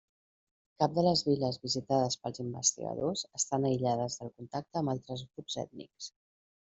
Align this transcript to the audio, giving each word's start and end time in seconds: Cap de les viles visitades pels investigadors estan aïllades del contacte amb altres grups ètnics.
Cap 0.83 0.93
de 0.95 1.01
les 1.07 1.21
viles 1.27 1.59
visitades 1.65 2.17
pels 2.23 2.41
investigadors 2.45 3.23
estan 3.41 3.69
aïllades 3.73 4.17
del 4.23 4.33
contacte 4.41 4.83
amb 4.83 4.95
altres 4.95 5.25
grups 5.29 5.61
ètnics. 5.67 6.09